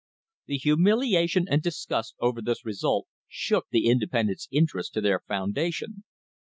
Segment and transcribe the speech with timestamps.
[0.47, 6.03] The humiliation and disgust over this result shook the independents' interests to their foundation.